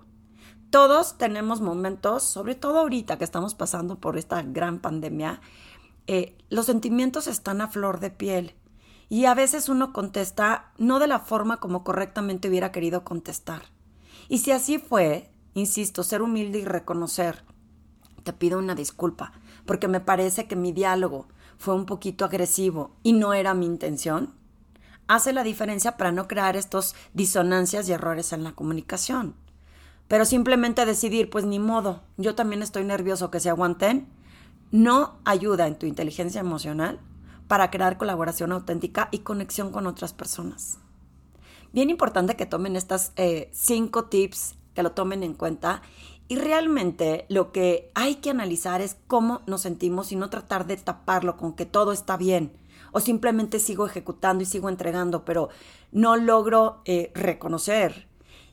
Todos 0.71 1.19
tenemos 1.19 1.61
momentos, 1.61 2.23
sobre 2.23 2.55
todo 2.55 2.79
ahorita 2.79 3.19
que 3.19 3.25
estamos 3.25 3.55
pasando 3.55 3.99
por 3.99 4.17
esta 4.17 4.43
gran 4.43 4.79
pandemia, 4.79 5.41
eh, 6.07 6.37
los 6.51 6.67
sentimientos 6.67 7.27
están 7.27 7.61
a 7.61 7.69
flor 7.69 8.01
de 8.01 8.11
piel 8.11 8.55
y 9.09 9.27
a 9.27 9.35
veces 9.35 9.69
uno 9.69 9.93
contesta 9.93 10.73
no 10.79 10.99
de 10.99 11.07
la 11.07 11.21
forma 11.21 11.59
como 11.59 11.85
correctamente 11.85 12.49
hubiera 12.49 12.73
querido 12.73 13.05
contestar. 13.05 13.63
Y 14.29 14.39
si 14.39 14.53
así 14.53 14.79
fue, 14.79 15.31
insisto, 15.55 16.03
ser 16.03 16.23
humilde 16.23 16.61
y 16.61 16.65
reconocer, 16.65 17.45
te 18.25 18.33
pido 18.33 18.59
una 18.59 18.75
disculpa, 18.75 19.33
porque 19.67 19.89
me 19.89 20.01
parece 20.01 20.47
que 20.47 20.57
mi 20.57 20.73
diálogo 20.73 21.27
fue 21.59 21.75
un 21.75 21.87
poquito 21.87 22.25
agresivo 22.25 22.97
y 23.03 23.13
no 23.13 23.35
era 23.35 23.55
mi 23.55 23.67
intención, 23.67 24.35
hace 25.09 25.33
la 25.33 25.43
diferencia 25.43 25.97
para 25.97 26.13
no 26.13 26.27
crear 26.29 26.57
estos 26.57 26.95
disonancias 27.13 27.89
y 27.89 27.93
errores 27.93 28.33
en 28.33 28.45
la 28.45 28.53
comunicación. 28.53 29.35
Pero 30.09 30.25
simplemente 30.25 30.87
decidir, 30.87 31.31
pues 31.31 31.45
ni 31.45 31.59
modo, 31.59 32.03
yo 32.17 32.35
también 32.35 32.63
estoy 32.63 32.85
nervioso 32.85 33.31
que 33.31 33.41
se 33.41 33.51
aguanten, 33.51 34.09
no 34.73 35.21
ayuda 35.25 35.69
en 35.69 35.79
tu 35.79 35.87
inteligencia 35.87 36.41
emocional 36.41 36.99
para 37.47 37.71
crear 37.71 37.99
colaboración 37.99 38.51
auténtica 38.51 39.09
y 39.13 39.19
conexión 39.19 39.71
con 39.71 39.87
otras 39.87 40.15
personas. 40.15 40.79
Bien 41.73 41.91
importante 41.91 42.35
que 42.35 42.47
tomen 42.47 42.75
estas 42.75 43.13
eh, 43.17 43.51
cinco 43.53 44.07
tips, 44.07 44.57
que 44.75 44.83
lo 44.83 44.93
tomen 44.93 45.23
en 45.23 45.35
cuenta 45.35 45.83
y 46.29 46.37
realmente 46.37 47.27
lo 47.29 47.53
que 47.53 47.91
hay 47.95 48.17
que 48.17 48.31
analizar 48.31 48.81
es 48.81 48.97
cómo 49.07 49.43
nos 49.47 49.61
sentimos 49.61 50.13
y 50.13 50.17
no 50.17 50.31
tratar 50.31 50.67
de 50.67 50.79
taparlo 50.79 51.37
con 51.37 51.53
que 51.53 51.67
todo 51.67 51.93
está 51.93 52.17
bien 52.17 52.57
o 52.93 53.01
simplemente 53.01 53.59
sigo 53.59 53.87
ejecutando 53.87 54.43
y 54.43 54.47
sigo 54.47 54.69
entregando, 54.69 55.25
pero 55.25 55.51
no 55.93 56.17
logro 56.17 56.81
eh, 56.85 57.11
reconocer 57.15 58.07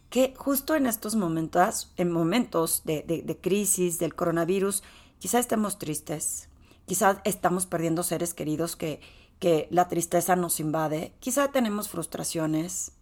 que 0.10 0.34
justo 0.36 0.76
en 0.76 0.88
estos 0.88 1.16
momentos, 1.16 1.94
en 1.96 2.12
momentos 2.12 2.84
de, 2.84 3.04
de 3.04 3.38
crisis 3.38 4.00
del 4.00 4.16
coronavirus, 4.16 4.84
Quizá 5.20 5.40
estemos 5.40 5.78
tristes, 5.78 6.48
quizá 6.86 7.22
estamos 7.26 7.66
perdiendo 7.66 8.04
seres 8.04 8.34
queridos 8.34 8.78
que, 8.78 9.02
que 9.38 9.68
la 9.70 9.90
tristeza 9.90 10.38
nos 10.38 10.62
invade, 10.62 11.14
quizá 11.20 11.50
tenemos 11.50 11.90
frustraciones, 11.90 12.94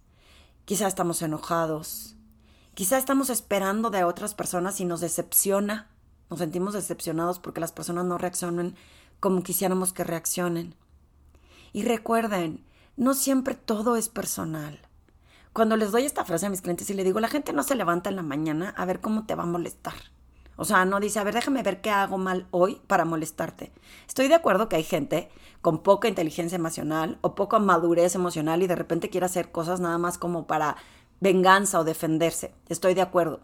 quizá 0.65 0.87
estamos 0.87 1.21
enojados, 1.21 2.15
quizá 2.73 2.97
estamos 2.97 3.29
esperando 3.29 3.91
de 3.91 4.03
otras 4.03 4.33
personas 4.33 4.79
y 4.79 4.85
nos 4.85 4.99
decepciona, 4.99 5.91
nos 6.31 6.39
sentimos 6.39 6.73
decepcionados 6.73 7.37
porque 7.37 7.61
las 7.61 7.71
personas 7.71 8.05
no 8.05 8.17
reaccionan 8.17 8.75
como 9.19 9.43
quisiéramos 9.43 9.93
que 9.93 10.03
reaccionen. 10.03 10.73
Y 11.71 11.83
recuerden, 11.83 12.65
no 12.95 13.13
siempre 13.13 13.53
todo 13.53 13.95
es 13.95 14.09
personal. 14.09 14.79
Cuando 15.53 15.77
les 15.77 15.91
doy 15.91 16.05
esta 16.05 16.25
frase 16.25 16.47
a 16.47 16.49
mis 16.49 16.61
clientes 16.61 16.89
y 16.89 16.95
le 16.95 17.03
digo, 17.03 17.19
la 17.19 17.27
gente 17.27 17.53
no 17.53 17.61
se 17.61 17.75
levanta 17.75 18.09
en 18.09 18.15
la 18.15 18.23
mañana 18.23 18.73
a 18.75 18.85
ver 18.85 19.01
cómo 19.01 19.27
te 19.27 19.35
va 19.35 19.43
a 19.43 19.47
molestar. 19.47 20.16
O 20.57 20.65
sea, 20.65 20.85
no 20.85 20.99
dice, 20.99 21.19
a 21.19 21.23
ver, 21.23 21.35
déjame 21.35 21.63
ver 21.63 21.81
qué 21.81 21.91
hago 21.91 22.17
mal 22.17 22.47
hoy 22.51 22.81
para 22.87 23.05
molestarte. 23.05 23.71
Estoy 24.07 24.27
de 24.27 24.35
acuerdo 24.35 24.67
que 24.67 24.75
hay 24.75 24.83
gente 24.83 25.29
con 25.61 25.83
poca 25.83 26.07
inteligencia 26.07 26.55
emocional 26.55 27.19
o 27.21 27.35
poca 27.35 27.59
madurez 27.59 28.15
emocional 28.15 28.61
y 28.63 28.67
de 28.67 28.75
repente 28.75 29.09
quiere 29.09 29.27
hacer 29.27 29.51
cosas 29.51 29.79
nada 29.79 29.97
más 29.97 30.17
como 30.17 30.47
para 30.47 30.75
venganza 31.19 31.79
o 31.79 31.83
defenderse. 31.83 32.53
Estoy 32.69 32.95
de 32.95 33.01
acuerdo. 33.01 33.39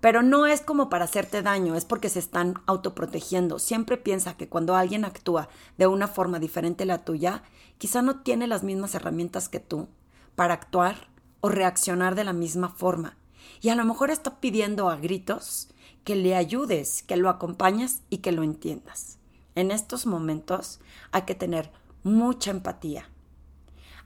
Pero 0.00 0.22
no 0.22 0.46
es 0.46 0.62
como 0.62 0.88
para 0.88 1.04
hacerte 1.04 1.42
daño, 1.42 1.74
es 1.74 1.84
porque 1.84 2.08
se 2.08 2.18
están 2.18 2.54
autoprotegiendo. 2.66 3.58
Siempre 3.58 3.96
piensa 3.98 4.36
que 4.36 4.48
cuando 4.48 4.74
alguien 4.74 5.04
actúa 5.04 5.48
de 5.76 5.86
una 5.86 6.08
forma 6.08 6.38
diferente 6.38 6.84
a 6.84 6.86
la 6.86 7.04
tuya, 7.04 7.42
quizá 7.78 8.00
no 8.00 8.20
tiene 8.20 8.46
las 8.46 8.62
mismas 8.62 8.94
herramientas 8.94 9.48
que 9.48 9.60
tú 9.60 9.88
para 10.36 10.54
actuar 10.54 11.08
o 11.40 11.48
reaccionar 11.50 12.14
de 12.14 12.24
la 12.24 12.32
misma 12.32 12.70
forma. 12.70 13.16
Y 13.60 13.68
a 13.68 13.74
lo 13.74 13.84
mejor 13.84 14.10
está 14.10 14.40
pidiendo 14.40 14.88
a 14.88 14.96
gritos 14.96 15.68
que 16.04 16.16
le 16.16 16.34
ayudes, 16.34 17.02
que 17.02 17.16
lo 17.16 17.28
acompañes 17.28 18.02
y 18.10 18.18
que 18.18 18.32
lo 18.32 18.42
entiendas. 18.42 19.18
En 19.54 19.70
estos 19.70 20.06
momentos 20.06 20.80
hay 21.12 21.22
que 21.22 21.34
tener 21.34 21.70
mucha 22.02 22.50
empatía. 22.50 23.08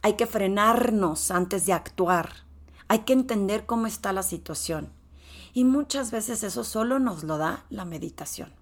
Hay 0.02 0.14
que 0.14 0.26
frenarnos 0.26 1.30
antes 1.30 1.66
de 1.66 1.72
actuar. 1.72 2.30
Hay 2.88 3.00
que 3.00 3.12
entender 3.12 3.66
cómo 3.66 3.86
está 3.86 4.12
la 4.12 4.22
situación. 4.22 4.90
Y 5.52 5.64
muchas 5.64 6.10
veces 6.10 6.42
eso 6.42 6.64
solo 6.64 6.98
nos 6.98 7.22
lo 7.22 7.38
da 7.38 7.64
la 7.70 7.84
meditación. 7.84 8.52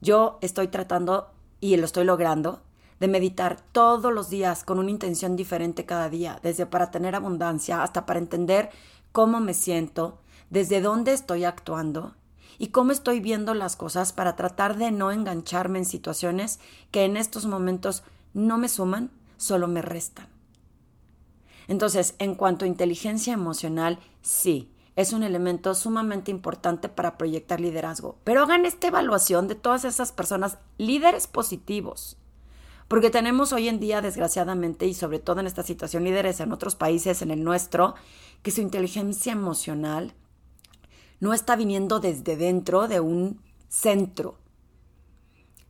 Yo 0.00 0.38
estoy 0.40 0.68
tratando, 0.68 1.32
y 1.60 1.76
lo 1.76 1.84
estoy 1.84 2.04
logrando, 2.04 2.62
de 3.00 3.08
meditar 3.08 3.60
todos 3.72 4.12
los 4.12 4.30
días 4.30 4.64
con 4.64 4.78
una 4.78 4.90
intención 4.90 5.36
diferente 5.36 5.84
cada 5.84 6.08
día, 6.08 6.38
desde 6.42 6.66
para 6.66 6.90
tener 6.90 7.14
abundancia 7.14 7.82
hasta 7.82 8.06
para 8.06 8.18
entender 8.18 8.70
cómo 9.12 9.40
me 9.40 9.54
siento, 9.54 10.18
desde 10.50 10.80
dónde 10.80 11.12
estoy 11.12 11.44
actuando 11.44 12.14
y 12.58 12.68
cómo 12.68 12.92
estoy 12.92 13.20
viendo 13.20 13.54
las 13.54 13.76
cosas 13.76 14.12
para 14.12 14.36
tratar 14.36 14.76
de 14.76 14.90
no 14.90 15.12
engancharme 15.12 15.78
en 15.78 15.84
situaciones 15.84 16.58
que 16.90 17.04
en 17.04 17.16
estos 17.16 17.46
momentos 17.46 18.02
no 18.34 18.58
me 18.58 18.68
suman, 18.68 19.10
solo 19.36 19.68
me 19.68 19.82
restan. 19.82 20.28
Entonces, 21.68 22.14
en 22.18 22.34
cuanto 22.34 22.64
a 22.64 22.68
inteligencia 22.68 23.32
emocional, 23.32 23.98
sí, 24.22 24.72
es 24.96 25.12
un 25.12 25.22
elemento 25.22 25.74
sumamente 25.74 26.30
importante 26.30 26.88
para 26.88 27.18
proyectar 27.18 27.60
liderazgo. 27.60 28.18
Pero 28.24 28.42
hagan 28.42 28.66
esta 28.66 28.88
evaluación 28.88 29.46
de 29.46 29.54
todas 29.54 29.84
esas 29.84 30.10
personas, 30.10 30.58
líderes 30.78 31.28
positivos. 31.28 32.16
Porque 32.88 33.10
tenemos 33.10 33.52
hoy 33.52 33.68
en 33.68 33.80
día, 33.80 34.00
desgraciadamente, 34.00 34.86
y 34.86 34.94
sobre 34.94 35.18
todo 35.18 35.40
en 35.40 35.46
esta 35.46 35.62
situación, 35.62 36.04
líderes 36.04 36.40
en 36.40 36.52
otros 36.52 36.74
países, 36.74 37.20
en 37.22 37.30
el 37.30 37.44
nuestro, 37.44 37.94
que 38.42 38.50
su 38.50 38.62
inteligencia 38.62 39.32
emocional 39.32 40.14
no 41.20 41.34
está 41.34 41.56
viniendo 41.56 42.00
desde 42.00 42.36
dentro 42.36 42.88
de 42.88 43.00
un 43.00 43.42
centro. 43.68 44.38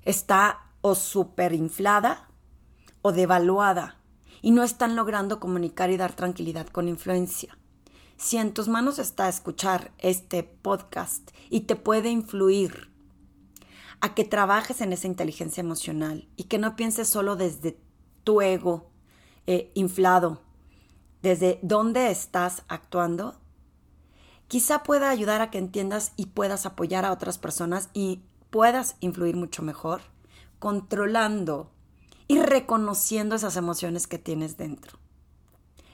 Está 0.03 0.73
o 0.81 0.95
superinflada 0.95 2.29
o 3.03 3.13
devaluada 3.13 4.01
y 4.43 4.51
no 4.51 4.63
están 4.63 4.97
logrando 4.97 5.41
comunicar 5.41 5.91
y 5.91 5.97
dar 5.97 6.15
tranquilidad 6.15 6.67
con 6.69 6.89
influencia. 6.89 7.59
Si 8.17 8.37
en 8.37 8.53
tus 8.53 8.69
manos 8.69 8.99
está 8.99 9.29
escuchar 9.29 9.93
este 9.99 10.43
podcast 10.43 11.31
y 11.51 11.61
te 11.61 11.77
puede 11.77 12.11
influir 12.11 12.91
a 14.01 14.15
que 14.15 14.25
trabajes 14.25 14.81
en 14.81 14.93
esa 14.93 15.07
inteligencia 15.07 15.61
emocional 15.61 16.29
y 16.37 16.45
que 16.45 16.59
no 16.59 16.77
pienses 16.77 17.09
solo 17.09 17.37
desde 17.37 17.81
tu 18.25 18.41
ego 18.41 18.91
eh, 19.47 19.71
inflado, 19.75 20.43
desde 21.23 21.59
dónde 21.63 22.11
estás 22.11 22.63
actuando, 22.69 23.41
quizá 24.49 24.83
pueda 24.83 25.11
ayudar 25.11 25.41
a 25.41 25.51
que 25.51 25.59
entiendas 25.59 26.13
y 26.17 26.27
puedas 26.27 26.67
apoyar 26.67 27.05
a 27.05 27.13
otras 27.13 27.39
personas 27.39 27.91
y 27.93 28.23
puedas 28.51 28.97
influir 29.01 29.37
mucho 29.37 29.63
mejor, 29.63 30.01
controlando 30.59 31.71
y 32.27 32.41
reconociendo 32.41 33.37
esas 33.37 33.57
emociones 33.57 34.07
que 34.07 34.19
tienes 34.19 34.57
dentro. 34.57 34.99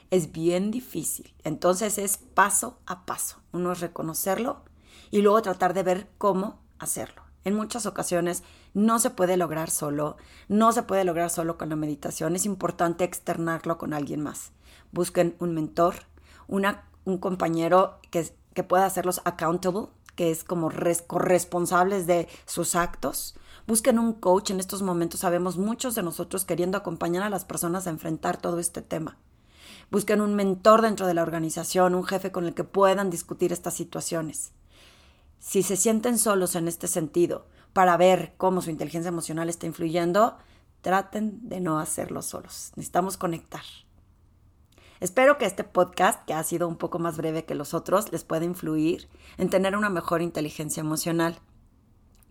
Es 0.09 0.31
bien 0.31 0.71
difícil, 0.71 1.33
entonces 1.43 1.97
es 1.97 2.17
paso 2.17 2.79
a 2.85 3.05
paso. 3.05 3.37
Uno 3.51 3.71
es 3.71 3.79
reconocerlo 3.79 4.63
y 5.11 5.21
luego 5.21 5.41
tratar 5.41 5.73
de 5.73 5.83
ver 5.83 6.09
cómo 6.17 6.59
hacerlo. 6.79 7.23
En 7.43 7.55
muchas 7.55 7.85
ocasiones 7.85 8.43
no 8.73 8.99
se 8.99 9.11
puede 9.11 9.37
lograr 9.37 9.69
solo, 9.69 10.17
no 10.47 10.71
se 10.71 10.83
puede 10.83 11.03
lograr 11.03 11.29
solo 11.29 11.57
con 11.57 11.69
la 11.69 11.75
meditación, 11.75 12.35
es 12.35 12.45
importante 12.45 13.03
externarlo 13.03 13.77
con 13.77 13.93
alguien 13.93 14.21
más. 14.21 14.51
Busquen 14.91 15.35
un 15.39 15.53
mentor, 15.53 15.95
un 16.47 17.17
compañero 17.19 17.99
que 18.09 18.33
que 18.55 18.63
pueda 18.63 18.87
hacerlos 18.87 19.21
accountable, 19.25 19.89
que 20.15 20.31
es 20.31 20.43
como 20.43 20.71
corresponsables 21.05 22.07
de 22.07 22.27
sus 22.45 22.75
actos. 22.75 23.35
Busquen 23.67 23.99
un 23.99 24.13
coach. 24.13 24.49
En 24.49 24.59
estos 24.59 24.81
momentos 24.81 25.19
sabemos 25.19 25.57
muchos 25.57 25.93
de 25.93 26.01
nosotros 26.01 26.45
queriendo 26.45 26.77
acompañar 26.77 27.21
a 27.21 27.29
las 27.29 27.45
personas 27.45 27.85
a 27.85 27.91
enfrentar 27.91 28.37
todo 28.37 28.57
este 28.57 28.81
tema. 28.81 29.17
Busquen 29.91 30.21
un 30.21 30.33
mentor 30.33 30.81
dentro 30.81 31.05
de 31.05 31.13
la 31.13 31.21
organización, 31.21 31.93
un 31.93 32.05
jefe 32.05 32.31
con 32.31 32.45
el 32.45 32.55
que 32.55 32.63
puedan 32.63 33.11
discutir 33.11 33.53
estas 33.53 33.75
situaciones. 33.75 34.51
Si 35.37 35.61
se 35.61 35.75
sienten 35.77 36.17
solos 36.17 36.55
en 36.55 36.67
este 36.67 36.87
sentido, 36.87 37.45
para 37.73 37.97
ver 37.97 38.33
cómo 38.37 38.61
su 38.61 38.71
inteligencia 38.71 39.09
emocional 39.09 39.49
está 39.49 39.67
influyendo, 39.67 40.37
traten 40.81 41.49
de 41.49 41.59
no 41.59 41.79
hacerlo 41.79 42.21
solos. 42.21 42.71
Necesitamos 42.75 43.17
conectar. 43.17 43.63
Espero 45.05 45.37
que 45.37 45.45
este 45.45 45.63
podcast, 45.63 46.25
que 46.25 46.33
ha 46.33 46.41
sido 46.41 46.67
un 46.67 46.77
poco 46.77 46.97
más 46.97 47.15
breve 47.15 47.45
que 47.45 47.53
los 47.53 47.75
otros, 47.75 48.11
les 48.11 48.23
pueda 48.23 48.43
influir 48.43 49.07
en 49.37 49.51
tener 49.51 49.77
una 49.77 49.87
mejor 49.87 50.23
inteligencia 50.23 50.81
emocional. 50.81 51.37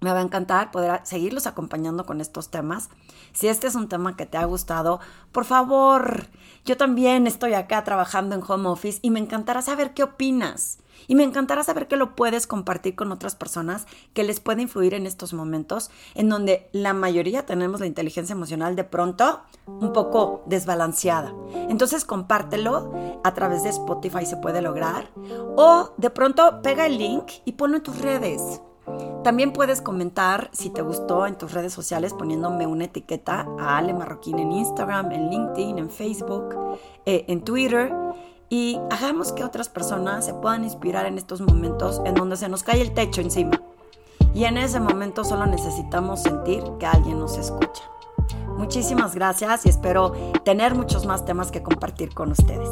Me 0.01 0.11
va 0.13 0.19
a 0.19 0.23
encantar 0.23 0.73
poder 0.73 1.01
seguirlos 1.05 1.47
acompañando 1.47 2.05
con 2.05 2.21
estos 2.21 2.51
temas. 2.51 2.91
Si 3.33 3.47
este 3.47 3.69
es 3.69 3.77
un 3.77 3.87
tema 3.87 4.17
que 4.17 4.27
te 4.27 4.39
ha 4.39 4.45
gustado, 4.45 4.99
por 5.31 5.45
favor, 5.45 6.27
yo 6.65 6.77
también 6.77 7.29
estoy 7.29 7.55
acá 7.55 7.85
trabajando 7.85 8.35
en 8.35 8.43
home 8.45 8.69
office 8.69 8.99
y 9.03 9.11
me 9.11 9.21
encantará 9.21 9.63
saber 9.63 9.95
qué 9.95 10.03
opinas. 10.03 10.79
Y 11.07 11.15
me 11.15 11.25
encantará 11.25 11.63
saber 11.63 11.89
que 11.89 11.97
lo 11.97 12.15
puedes 12.15 12.47
compartir 12.47 12.95
con 12.95 13.13
otras 13.13 13.35
personas 13.35 13.87
que 14.13 14.25
les 14.25 14.41
puede 14.41 14.63
influir 14.63 14.95
en 14.95 15.07
estos 15.07 15.33
momentos 15.33 15.91
en 16.15 16.29
donde 16.29 16.69
la 16.73 16.95
mayoría 16.95 17.47
tenemos 17.47 17.81
la 17.81 17.87
inteligencia 17.87 18.33
emocional 18.33 18.77
de 18.77 18.85
pronto 18.85 19.43
un 19.67 19.93
poco 19.93 20.43
desbalanceada. 20.47 21.35
Entonces 21.69 22.05
compártelo 22.05 22.93
a 23.23 23.35
través 23.35 23.65
de 23.65 23.71
Spotify 23.71 24.27
se 24.27 24.37
puede 24.37 24.63
lograr 24.63 25.11
o 25.57 25.91
de 25.97 26.11
pronto 26.11 26.63
pega 26.63 26.87
el 26.87 26.99
link 26.99 27.25
y 27.45 27.53
ponlo 27.53 27.77
en 27.77 27.83
tus 27.83 28.01
redes. 28.01 28.61
También 29.23 29.53
puedes 29.53 29.81
comentar 29.81 30.51
si 30.53 30.69
te 30.69 30.83
gustó 30.83 31.27
en 31.27 31.39
tus 31.39 31.53
redes 31.53 31.73
sociales 31.73 32.13
poniéndome 32.13 32.67
una 32.67 32.85
etiqueta 32.85 33.47
a 33.59 33.79
Ale 33.79 33.95
Marroquín 33.95 34.39
en 34.39 34.53
Instagram, 34.53 35.13
en 35.13 35.31
LinkedIn, 35.31 35.79
en 35.79 35.91
Facebook, 35.91 36.79
eh, 37.07 37.25
en 37.29 37.43
Twitter. 37.43 37.91
Y 38.49 38.79
hagamos 38.91 39.33
que 39.33 39.45
otras 39.45 39.69
personas 39.69 40.27
se 40.27 40.35
puedan 40.35 40.65
inspirar 40.65 41.07
en 41.07 41.19
estos 41.19 41.41
momentos 41.41 42.01
en 42.05 42.15
donde 42.15 42.37
se 42.37 42.49
nos 42.49 42.63
cae 42.63 42.81
el 42.81 42.95
techo 42.95 43.21
encima. 43.21 43.61
Y 44.35 44.45
en 44.45 44.59
ese 44.59 44.81
momento 44.81 45.25
solo 45.25 45.47
necesitamos 45.47 46.23
sentir 46.23 46.63
que 46.79 46.87
alguien 46.87 47.19
nos 47.19 47.39
escucha. 47.39 47.83
Muchísimas 48.57 49.15
gracias 49.15 49.67
y 49.67 49.69
espero 49.69 50.13
tener 50.45 50.75
muchos 50.75 51.07
más 51.07 51.25
temas 51.25 51.51
que 51.51 51.63
compartir 51.63 52.15
con 52.15 52.33
ustedes. 52.33 52.69